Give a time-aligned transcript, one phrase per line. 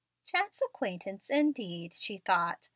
[0.23, 2.69] "Chance acquaintance, indeed!" she thought.